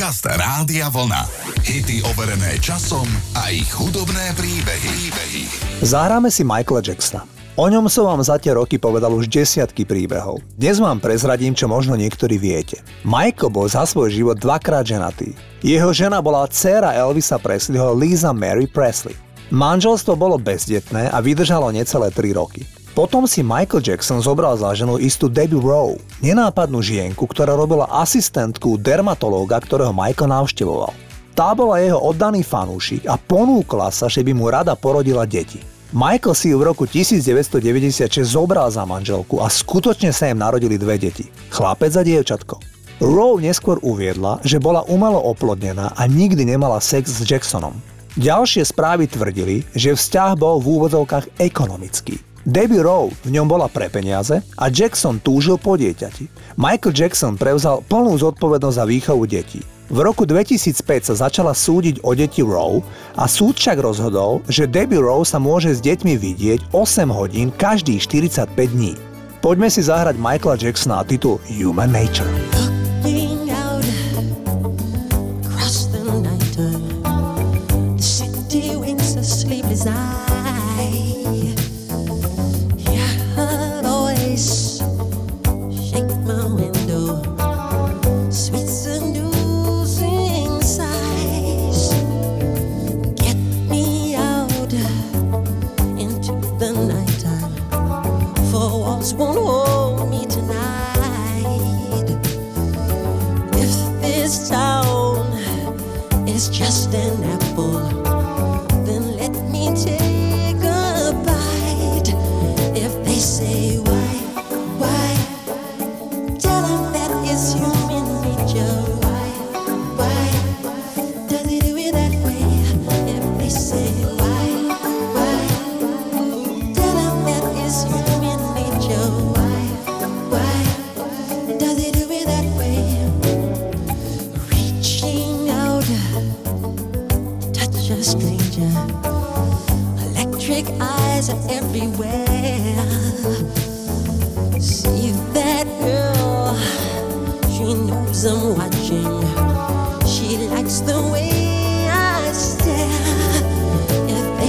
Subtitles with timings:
[0.00, 1.28] Podcast Rádia Vlna.
[1.60, 3.04] Hity overené časom
[3.36, 4.88] a ich hudobné príbehy.
[4.96, 5.44] príbehy.
[5.84, 7.28] Zahráme si Michaela Jacksona.
[7.52, 10.40] O ňom som vám za tie roky povedal už desiatky príbehov.
[10.56, 12.80] Dnes vám prezradím, čo možno niektorí viete.
[13.04, 15.36] Michael bol za svoj život dvakrát ženatý.
[15.60, 19.12] Jeho žena bola dcéra Elvisa Presleyho Lisa Mary Presley.
[19.52, 22.64] Manželstvo bolo bezdetné a vydržalo necelé 3 roky.
[22.90, 28.74] Potom si Michael Jackson zobral za ženu istú Debbie Rowe, nenápadnú žienku, ktorá robila asistentku
[28.82, 30.90] dermatológa, ktorého Michael navštevoval.
[31.38, 35.62] Tá bola jeho oddaný fanúšik a ponúkla sa, že by mu rada porodila deti.
[35.94, 40.98] Michael si ju v roku 1996 zobral za manželku a skutočne sa im narodili dve
[40.98, 41.30] deti.
[41.50, 42.58] Chlapec a dievčatko.
[43.00, 47.74] Rowe neskôr uviedla, že bola umelo oplodnená a nikdy nemala sex s Jacksonom.
[48.18, 52.29] Ďalšie správy tvrdili, že vzťah bol v úvodzovkách ekonomický.
[52.48, 56.56] Debbie Rowe v ňom bola pre peniaze a Jackson túžil po dieťati.
[56.56, 59.60] Michael Jackson prevzal plnú zodpovednosť za výchovu detí.
[59.90, 62.86] V roku 2005 sa začala súdiť o deti Rowe
[63.18, 68.06] a súd však rozhodol, že Debbie Rowe sa môže s deťmi vidieť 8 hodín každých
[68.06, 68.94] 45 dní.
[69.42, 72.59] Poďme si zahrať Michaela Jacksona a titul Human Nature.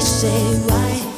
[0.01, 1.10] say why?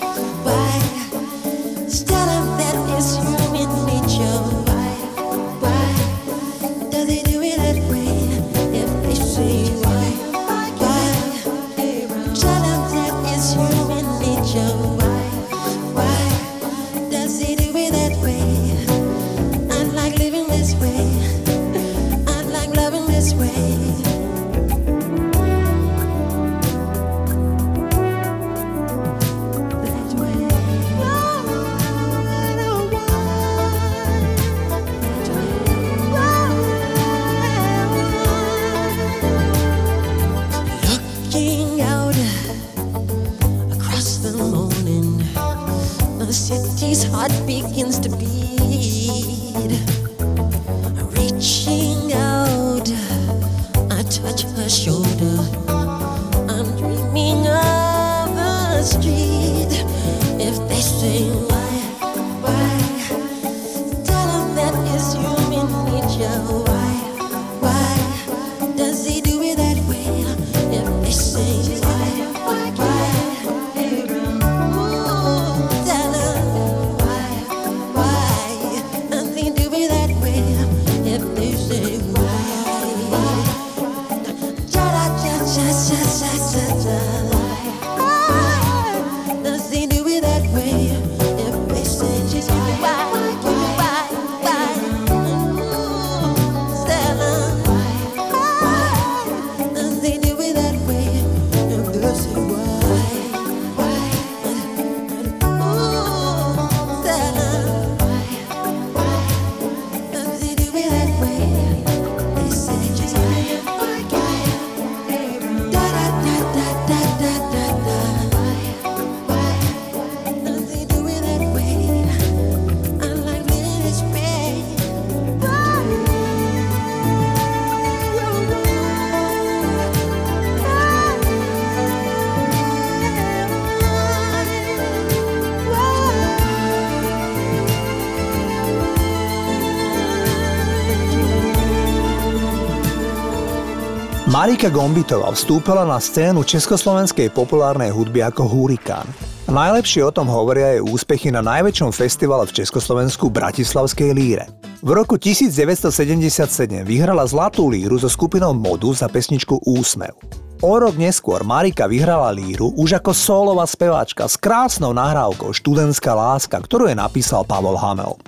[144.44, 149.08] Marika Gombitová vstúpila na scénu československej populárnej hudby ako hurikán.
[149.48, 154.52] Najlepšie o tom hovoria jej úspechy na najväčšom festivale v Československu Bratislavskej líre.
[154.84, 160.12] V roku 1977 vyhrala Zlatú líru so skupinou Modu za pesničku Úsmev.
[160.60, 166.60] O rok neskôr Marika vyhrala líru už ako solová speváčka s krásnou nahrávkou Študentská láska,
[166.60, 168.20] ktorú je napísal Pavol Hamel.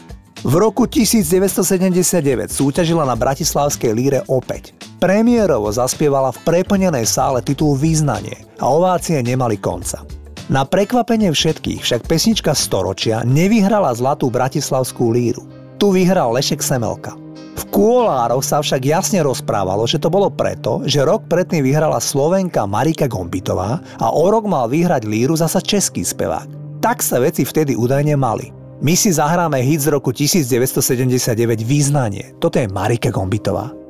[0.45, 4.77] V roku 1979 súťažila na Bratislavskej líre opäť.
[5.01, 10.05] Premiérovo zaspievala v preplnenej sále titul Význanie a ovácie nemali konca.
[10.45, 15.49] Na prekvapenie všetkých však pesnička storočia nevyhrala zlatú bratislavskú líru.
[15.81, 17.17] Tu vyhral Lešek Semelka.
[17.57, 22.69] V kuolároch sa však jasne rozprávalo, že to bolo preto, že rok predtým vyhrala Slovenka
[22.69, 26.77] Marika Gombitová a o rok mal vyhrať líru zasa český spevák.
[26.85, 28.64] Tak sa veci vtedy údajne mali.
[28.81, 32.35] My si zahráme hit z roku 1979 Význanie.
[32.39, 33.85] Toto je Marika Gombitová.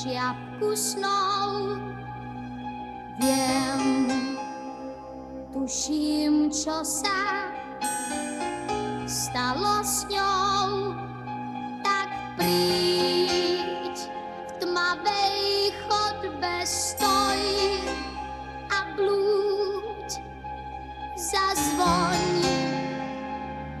[0.00, 1.76] čiapku snou.
[3.20, 4.08] Viem,
[5.52, 7.52] tuším, čo sa
[9.04, 10.96] stalo s ňou,
[11.84, 12.08] tak
[12.40, 13.96] príď
[14.48, 15.38] v tmavej
[15.84, 17.69] chodbe stoj
[21.30, 22.42] zazvoň.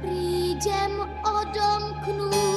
[0.00, 0.94] Prídem
[1.26, 2.49] odomknúť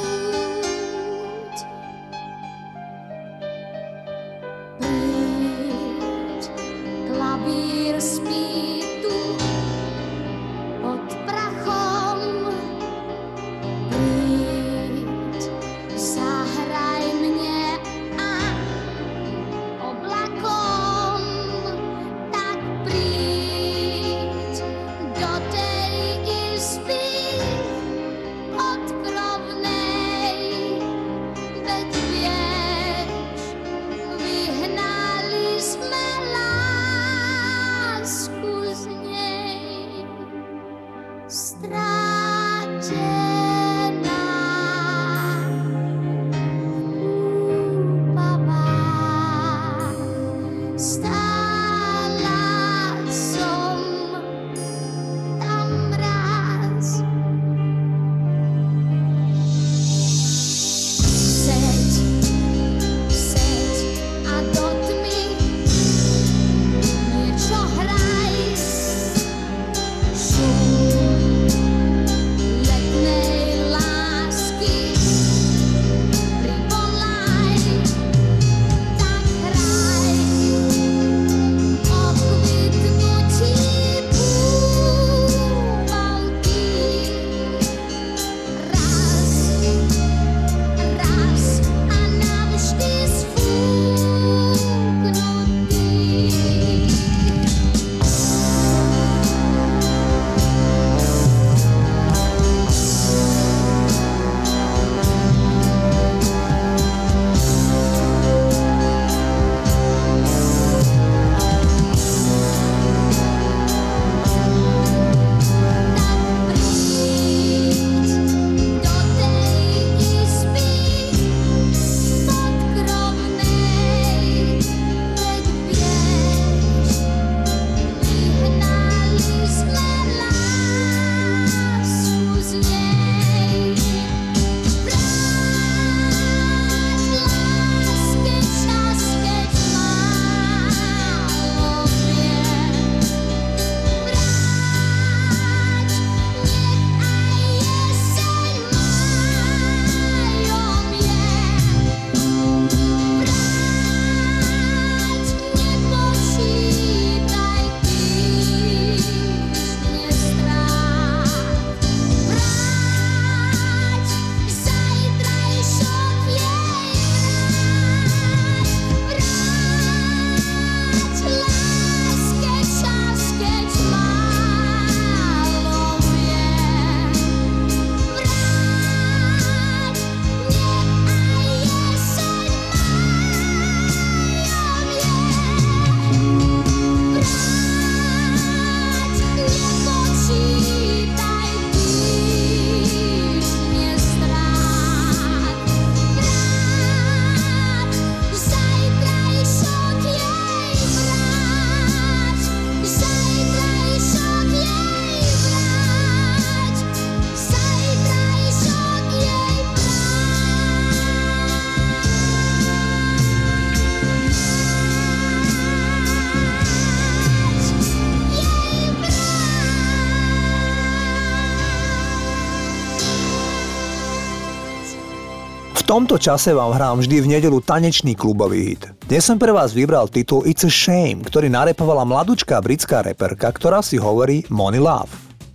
[225.83, 228.87] tomto čase vám hrám vždy v nedelu tanečný klubový hit.
[229.04, 233.83] Dnes som pre vás vybral titul It's a Shame, ktorý narepovala mladúčká britská reperka, ktorá
[233.83, 235.11] si hovorí Money Love.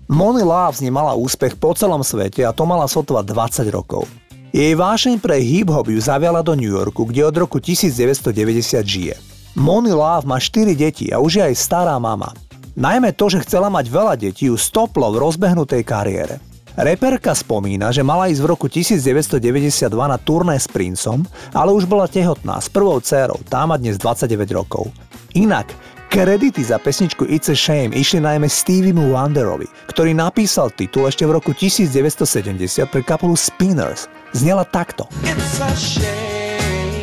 [0.06, 4.04] Money Love z nej mala úspech po celom svete a to mala sotva 20 rokov.
[4.52, 9.16] Jej vášeň pre hip-hop ju zaviala do New Yorku, kde od roku 1990 žije.
[9.56, 12.36] Money Love má 4 deti a už je aj stará mama.
[12.78, 16.38] Najmä to, že chcela mať veľa detí, ju stoplo v rozbehnutej kariére.
[16.78, 22.06] Reperka spomína, že mala ísť v roku 1992 na turné s princom, ale už bola
[22.06, 24.86] tehotná s prvou dcérou, tá má dnes 29 rokov.
[25.34, 25.74] Inak,
[26.06, 31.42] Kredity za pesničku It's a Shame išli najmä Stevie Wonderovi, ktorý napísal titul ešte v
[31.42, 34.06] roku 1970 pre kapelu Spinners.
[34.30, 35.10] Znela takto.
[35.34, 37.02] It's a shame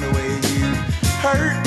[0.00, 0.56] the way you
[1.22, 1.65] mess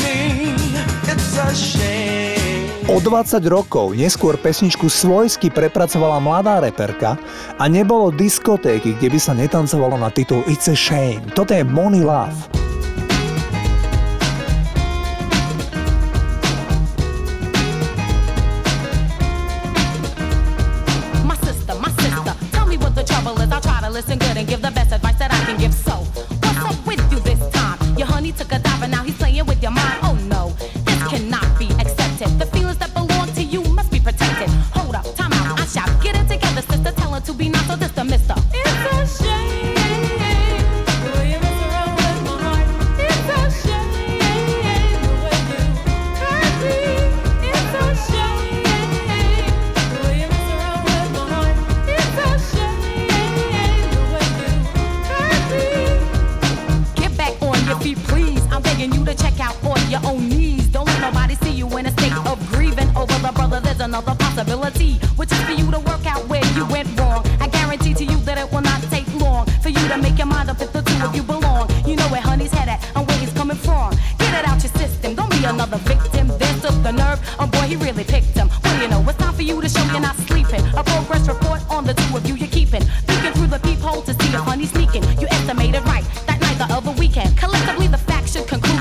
[2.90, 7.16] O 20 rokov neskôr pesničku svojsky prepracovala mladá reperka
[7.56, 11.24] a nebolo diskotéky, kde by sa netancovalo na titul It's a Shame.
[11.32, 12.36] Toto je Money Love.
[28.00, 29.79] Your honey took a dive and now he's playing with your mind.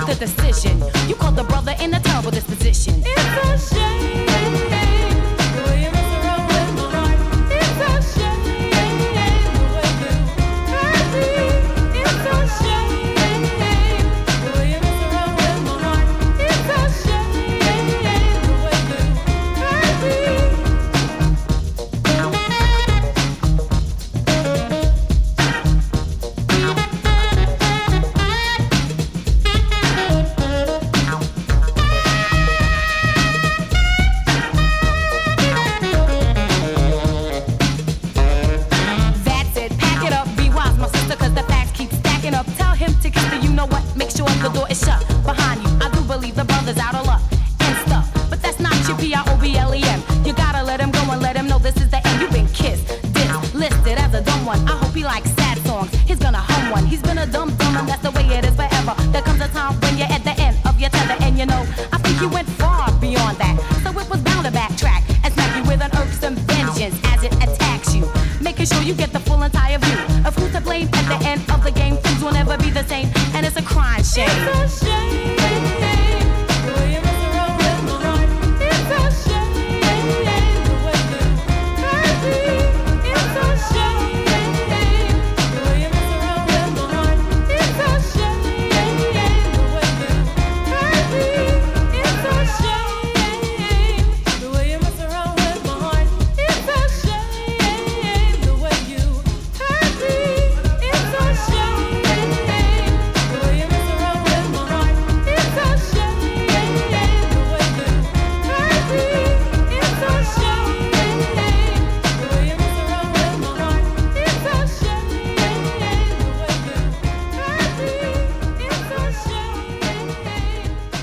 [0.08, 0.82] The decision.
[1.06, 3.02] You called the brother in a terrible disposition.
[3.04, 4.87] It's a shame.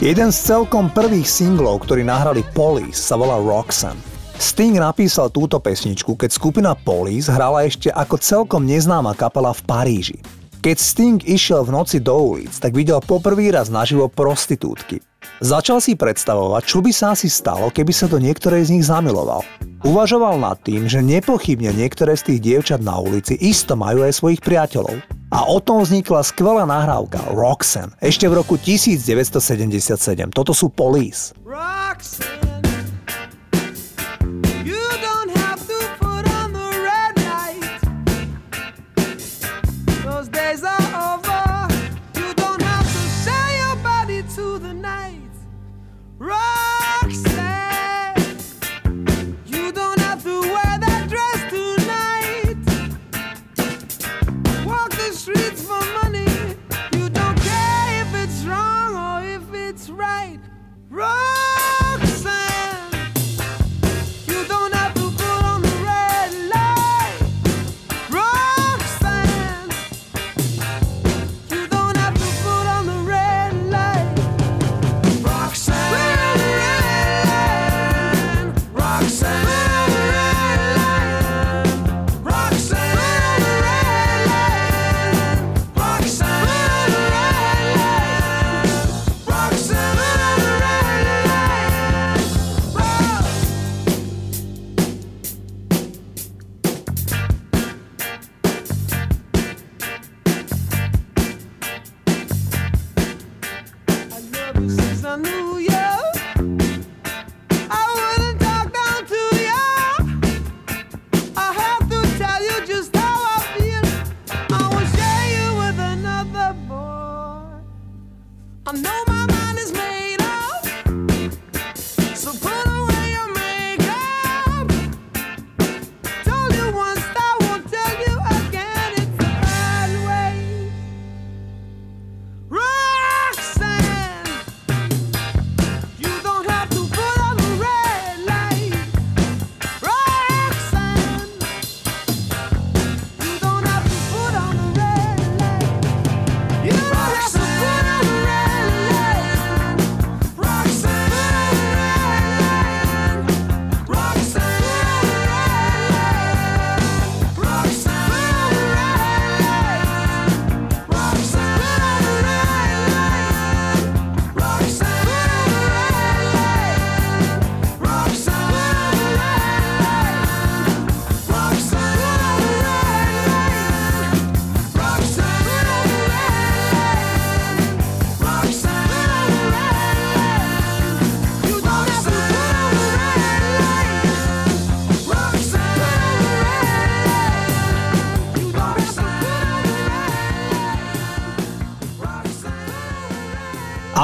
[0.06, 3.98] Jeden z celkom prvých singlov, ktorý nahrali Police, sa volá Roxanne.
[4.38, 10.22] Sting napísal túto pesničku, keď skupina Police hrala ešte ako celkom neznáma kapela v Paríži.
[10.62, 15.02] Keď Sting išiel v noci do ulic, tak videl poprvý raz naživo prostitútky.
[15.42, 19.42] Začal si predstavovať, čo by sa asi stalo, keby sa do niektorej z nich zamiloval.
[19.82, 24.46] Uvažoval nad tým, že nepochybne niektoré z tých dievčat na ulici isto majú aj svojich
[24.46, 25.15] priateľov.
[25.34, 30.30] A o tom vznikla skvelá nahrávka Roxanne ešte v roku 1977.
[30.30, 31.34] Toto sú Police.
[31.42, 32.45] Roxanne,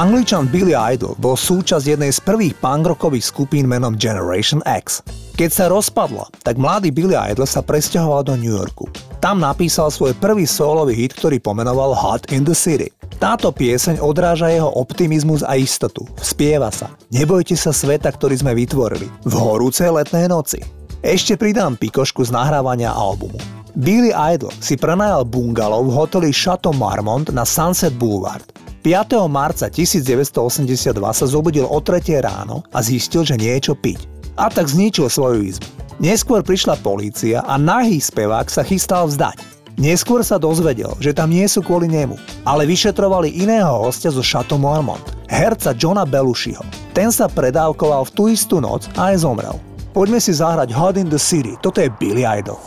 [0.01, 5.05] Angličan Billy Idol bol súčasť jednej z prvých punkrockových skupín menom Generation X.
[5.37, 8.89] Keď sa rozpadla, tak mladý Billy Idol sa presťahoval do New Yorku.
[9.21, 12.89] Tam napísal svoj prvý solový hit, ktorý pomenoval Hot in the City.
[13.21, 16.09] Táto pieseň odráža jeho optimizmus a istotu.
[16.17, 16.89] Spieva sa.
[17.13, 19.05] Nebojte sa sveta, ktorý sme vytvorili.
[19.21, 20.65] V horúcej letnej noci.
[21.05, 23.37] Ešte pridám pikošku z nahrávania albumu.
[23.77, 28.49] Billy Idol si prenajal bungalov v hoteli Chateau Marmont na Sunset Boulevard.
[28.81, 29.29] 5.
[29.29, 32.01] marca 1982 sa zobudil o 3.
[32.17, 34.09] ráno a zistil, že niečo piť.
[34.33, 35.69] A tak zničil svoju izbu.
[36.01, 39.37] Neskôr prišla polícia a nahý spevák sa chystal vzdať.
[39.77, 44.57] Neskôr sa dozvedel, že tam nie sú kvôli nemu, ale vyšetrovali iného hostia zo Chateau
[44.57, 46.65] Marmont, herca Johna Belushiho.
[46.97, 49.61] Ten sa predávkoval v tú istú noc a aj zomrel.
[49.93, 52.57] Poďme si zahrať Hot in the City, toto je Billy Idol.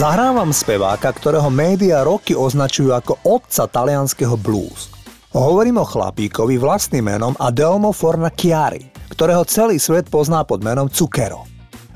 [0.00, 4.88] Zahrávam speváka, ktorého médiá roky označujú ako otca talianského blues.
[5.36, 7.92] Hovorím o chlapíkovi vlastným menom Adelmo
[8.32, 11.44] Chiari, ktorého celý svet pozná pod menom Cukero.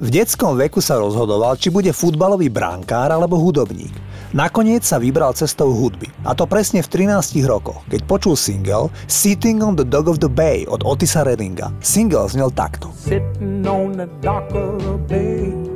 [0.04, 3.96] V detskom veku sa rozhodoval, či bude futbalový brankár alebo hudobník.
[4.36, 6.12] Nakoniec sa vybral cestou hudby.
[6.28, 10.28] A to presne v 13 rokoch, keď počul single Sitting on the Dog of the
[10.28, 11.72] Bay od Otisa Reddinga.
[11.80, 12.92] Single znel takto.
[13.00, 15.73] Sitting on the dock of the bay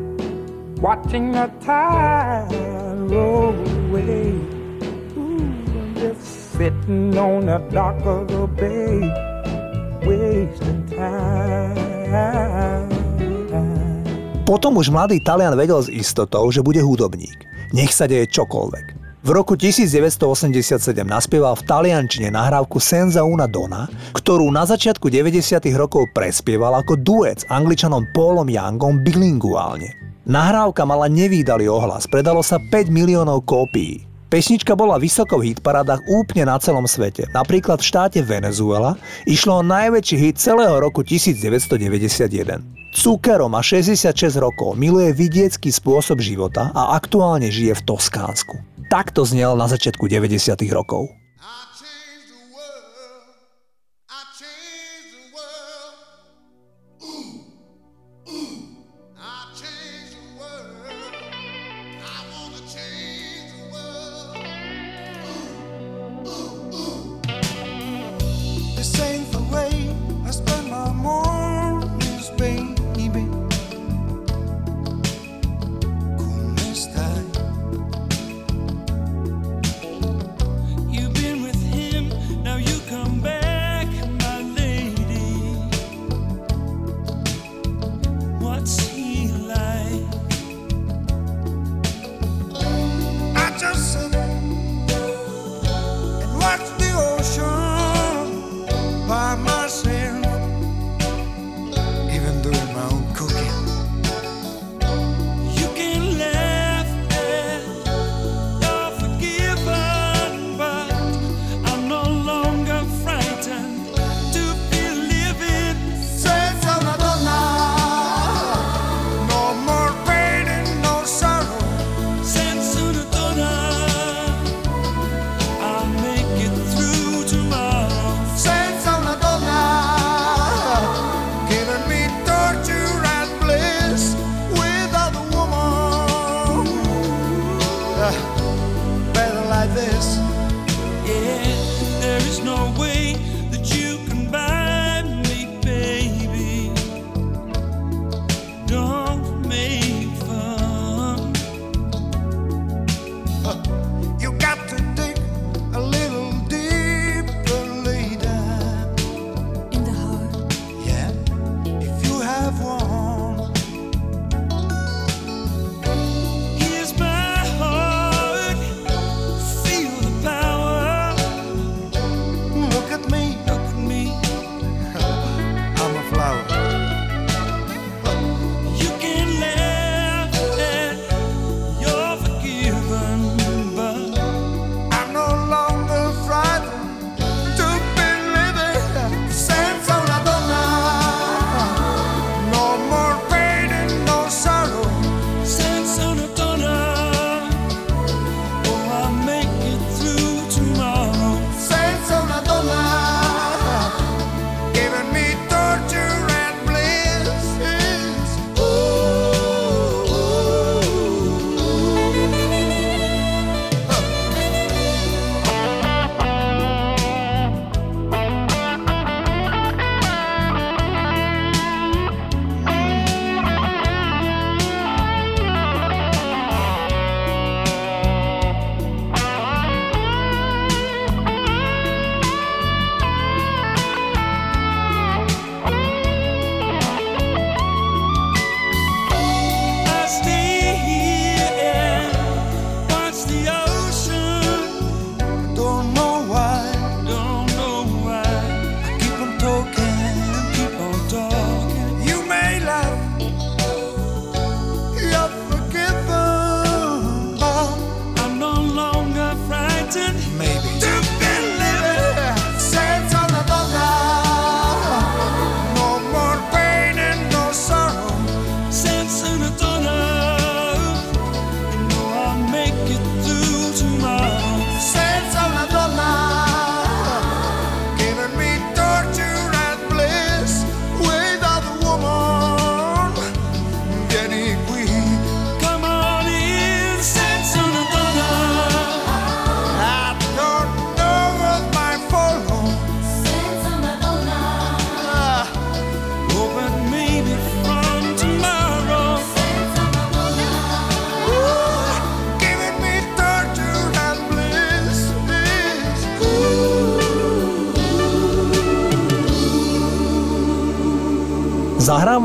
[0.81, 2.49] watching the tide
[3.11, 3.55] roll
[3.91, 4.39] away.
[5.19, 9.11] Ooh, just sitting on the dock of the bay,
[10.07, 11.79] wasting time.
[14.49, 17.45] Potom už mladý Talian vedel s istotou, že bude hudobník.
[17.77, 18.97] Nech sa deje čokoľvek.
[19.21, 23.85] V roku 1987 naspieval v taliančine nahrávku Senza una donna,
[24.17, 25.69] ktorú na začiatku 90.
[25.77, 30.08] rokov prespieval ako duet s angličanom Paulom Youngom bilinguálne.
[30.29, 34.05] Nahrávka mala nevýdalý ohlas, predalo sa 5 miliónov kópií.
[34.29, 37.25] Pesnička bola vysoko v hitparádach úplne na celom svete.
[37.33, 42.61] Napríklad v štáte Venezuela išlo o najväčší hit celého roku 1991.
[42.93, 48.85] Cukero má 66 rokov, miluje vidiecký spôsob života a aktuálne žije v Toskánsku.
[48.93, 50.61] Takto znel na začiatku 90.
[50.77, 51.09] rokov.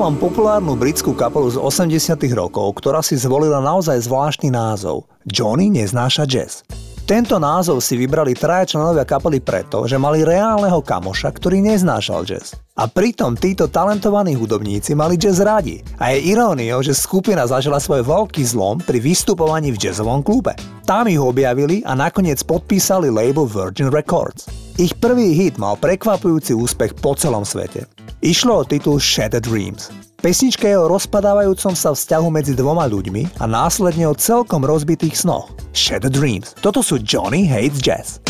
[0.04, 5.08] Vám populárnu britskú kapelu z 80 rokov, ktorá si zvolila naozaj zvláštny názov.
[5.24, 6.68] Johnny neznáša jazz.
[7.08, 12.52] Tento názov si vybrali traja členovia kapely preto, že mali reálneho kamoša, ktorý neznášal jazz.
[12.76, 15.80] A pritom títo talentovaní hudobníci mali jazz radi.
[15.96, 20.52] A je iróniou, že skupina zažila svoj veľký zlom pri vystupovaní v jazzovom klube.
[20.84, 24.52] Tam ich objavili a nakoniec podpísali label Virgin Records.
[24.76, 27.93] Ich prvý hit mal prekvapujúci úspech po celom svete.
[28.24, 29.92] Išlo o titul Shattered Dreams.
[30.24, 35.52] Pesnička je o rozpadávajúcom sa vzťahu medzi dvoma ľuďmi a následne o celkom rozbitých snoch.
[35.76, 36.56] Shattered Dreams.
[36.64, 38.24] Toto sú Johnny Hates Jazz.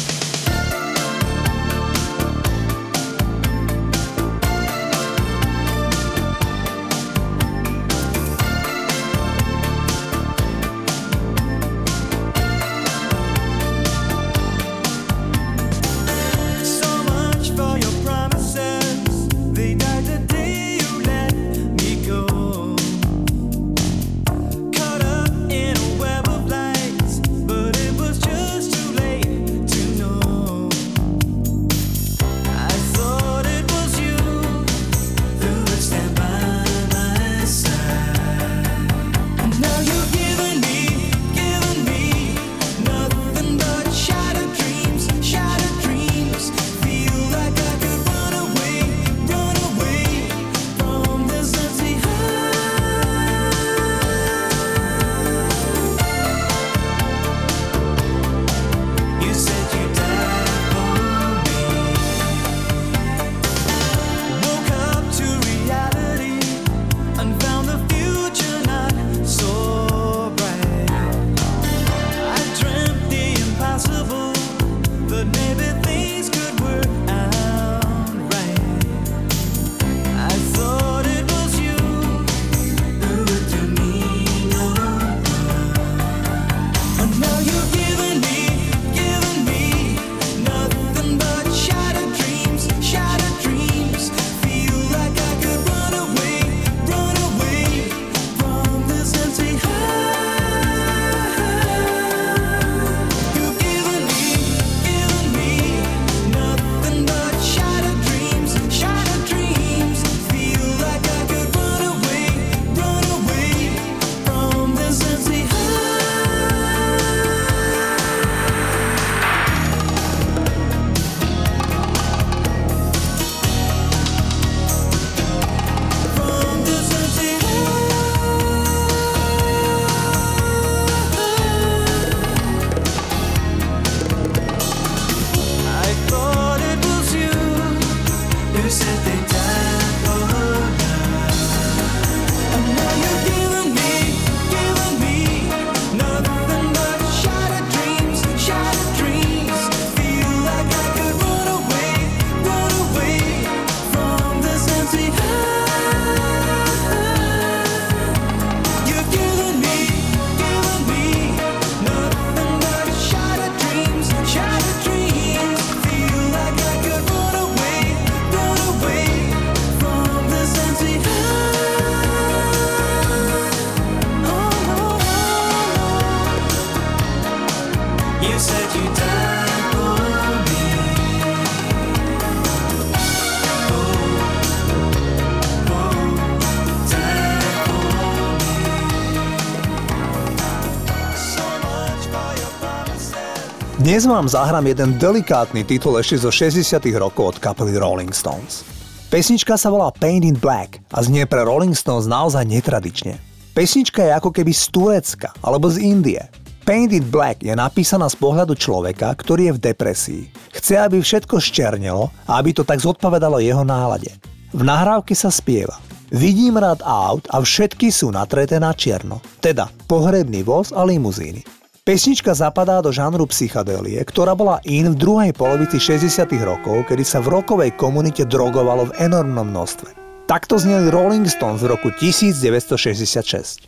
[193.82, 198.62] Dnes vám zahrám jeden delikátny titul ešte zo 60 rokov od kapely Rolling Stones.
[199.10, 203.18] Pesnička sa volá Paint in Black a znie pre Rolling Stones naozaj netradične.
[203.58, 206.22] Pesnička je ako keby z Turecka alebo z Indie.
[206.62, 210.24] Paint in Black je napísaná z pohľadu človeka, ktorý je v depresii.
[210.54, 214.14] Chce, aby všetko ščernelo a aby to tak zodpovedalo jeho nálade.
[214.54, 215.82] V nahrávke sa spieva.
[216.14, 219.18] Vidím rád aut a všetky sú natreté na čierno.
[219.42, 221.63] Teda pohrebný voz a limuzíny.
[221.84, 227.20] Pesnička zapadá do žánru psychadelie, ktorá bola in v druhej polovici 60 rokov, kedy sa
[227.20, 229.92] v rokovej komunite drogovalo v enormnom množstve.
[230.24, 233.68] Takto zneli Rolling Stones v roku 1966.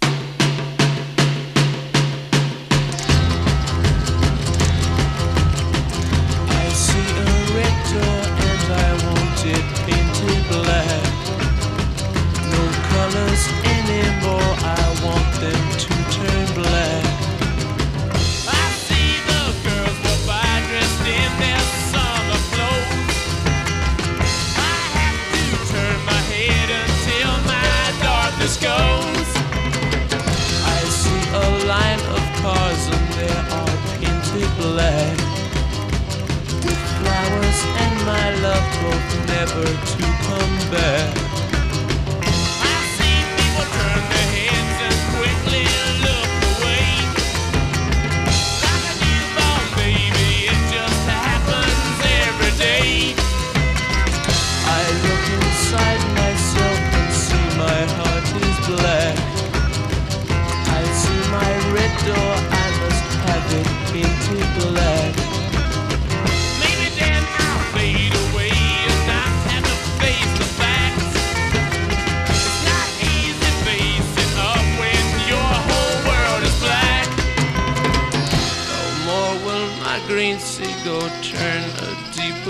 [39.45, 41.24] Never to come back.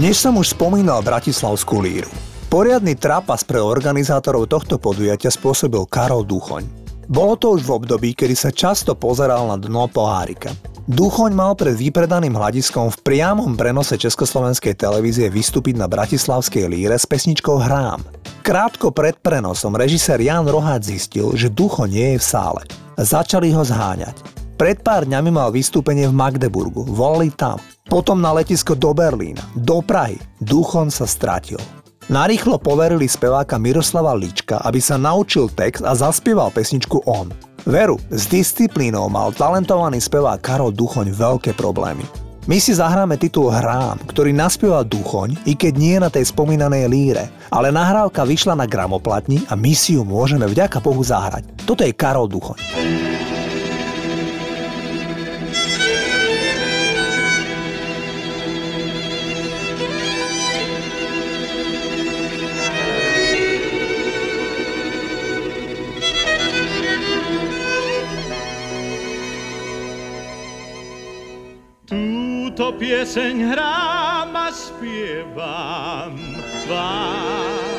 [0.00, 2.08] Dnes som už spomínal Bratislavskú líru.
[2.48, 6.64] Poriadny trapas pre organizátorov tohto podujatia spôsobil Karol Duchoň.
[7.04, 10.56] Bolo to už v období, kedy sa často pozeral na dno pohárika.
[10.88, 17.04] Duchoň mal pred vypredaným hľadiskom v priamom prenose Československej televízie vystúpiť na Bratislavskej líre s
[17.04, 18.00] pesničkou Hrám.
[18.40, 22.64] Krátko pred prenosom režisér Jan Roháč zistil, že Ducho nie je v sále.
[22.96, 24.39] Začali ho zháňať.
[24.60, 27.56] Pred pár dňami mal vystúpenie v Magdeburgu, volali tam.
[27.88, 30.20] Potom na letisko do Berlína, do Prahy.
[30.36, 31.56] Duchon sa stratil.
[32.12, 37.32] Narýchlo poverili speváka Miroslava Lička, aby sa naučil text a zaspieval pesničku on.
[37.64, 42.04] Veru, s disciplínou mal talentovaný spevák Karol Duchoň veľké problémy.
[42.44, 47.32] My si zahráme titul Hrám, ktorý naspieval Duchoň, i keď nie na tej spomínanej líre,
[47.48, 51.48] ale nahrávka vyšla na gramoplatni a my si ju môžeme vďaka Bohu zahrať.
[51.64, 53.09] Toto je Karol Duchoň.
[72.60, 76.12] Túto pieseň hrám a spievam
[76.68, 77.72] vám,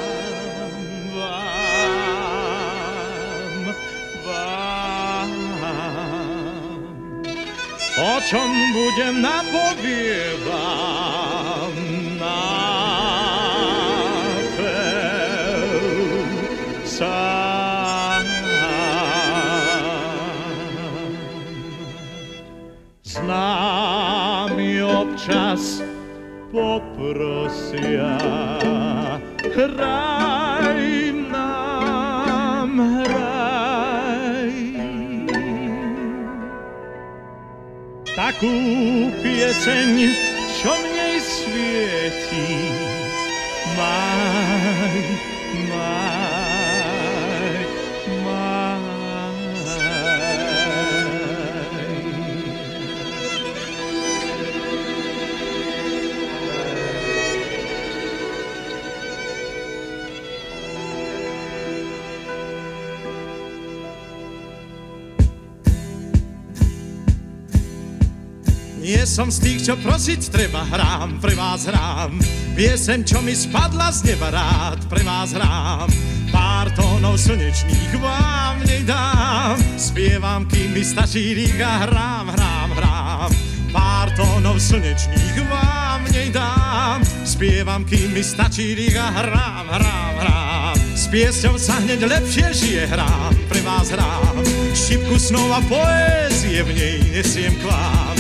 [4.26, 5.30] vám,
[5.62, 6.98] vám.
[7.94, 11.21] O čom budem napovievam
[25.22, 25.86] Občas
[26.50, 28.18] poprosia,
[29.54, 30.82] hraj
[31.30, 32.74] nám,
[33.06, 34.50] hraj.
[38.18, 38.58] Takú
[39.22, 40.10] pieseň,
[40.58, 42.74] čo v svieti,
[43.78, 45.31] maj.
[69.02, 72.22] Nie som z tých, čo prosiť treba, hrám, pre vás hrám.
[72.54, 75.90] Piesem, čo mi spadla z neba rád, pre vás hrám.
[76.30, 79.58] Pár tónov slnečných vám nej dám.
[79.74, 83.30] Spievam, kým mi stačí rýk hrám, hrám, hrám.
[83.74, 87.02] Pár tónov slnečných vám nej dám.
[87.26, 90.78] Spievam, kým mi stačí rýk hrám, hrám, hrám.
[90.94, 94.46] S piesťou sa hneď lepšie žije, hrám, pre vás hrám.
[94.78, 98.11] Šipku snov a poézie v nej nesiem k vám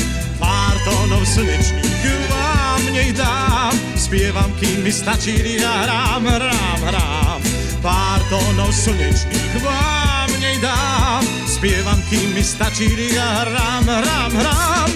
[1.11, 3.71] stanów slipszych wam nie dam
[4.05, 7.41] Śpiewam kim mi staczyli, ja ram, ram, ram
[7.83, 11.25] Partonów słonecznych wam nie dám,
[11.57, 14.91] Śpiewam kým mi stačí, ja ram, ram, ram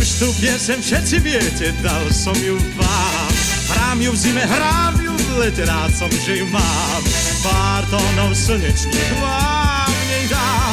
[0.00, 3.28] už tu piesem wszyscy wiecie, dal som ju wam
[3.76, 7.02] Ram ju v zimę, hrám ju w lecie, racą, że mam
[7.42, 10.65] Partonów słonecznych wam nie dam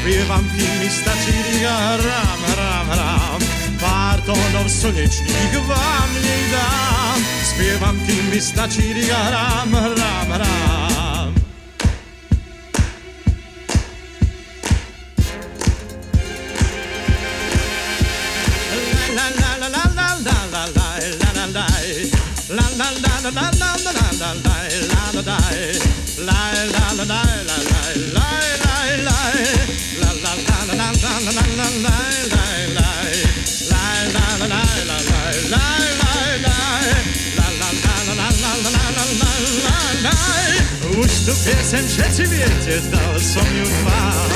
[0.00, 0.40] vám nej dám.
[0.40, 3.40] Spievam, kým mi stačí rýk a hrám, hrám, hrám.
[3.80, 7.18] Pár tónov slnečných vám nej dám.
[7.44, 11.30] Spievam, kým mi stačí rýk a hrám, hrám, hrám.
[19.10, 21.66] La la la la la la la la la la la
[22.50, 23.69] La la la la la la la la la
[41.50, 44.30] Piesem všetci viete, dal som ju vám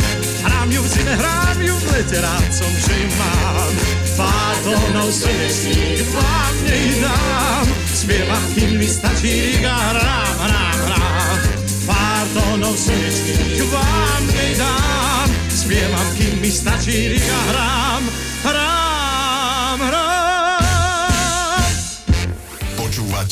[0.50, 3.70] Hrám ju v zime, hrám ju v lete, rád som, že ju mám.
[4.18, 11.38] Pár tónov slnečných vám nej dám Spievam, kým mi stačí rýk a hrám, hrám, hrám.
[11.86, 18.23] Pár tónov slnečných vám nej dám Spievam, kým mi stačí rýk a hrám, hrám,